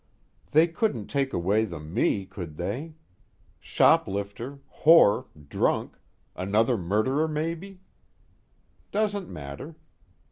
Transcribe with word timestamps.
_They 0.51 0.73
couldn't 0.73 1.09
take 1.11 1.31
away 1.31 1.63
the 1.63 1.79
Me, 1.79 2.25
could 2.25 2.57
they? 2.57 2.95
Shoplifter, 3.59 4.57
whore, 4.81 5.27
drunk, 5.47 5.99
another 6.35 6.75
murderer 6.75 7.27
maybe? 7.27 7.81
Doesn't 8.89 9.29
matter. 9.29 9.75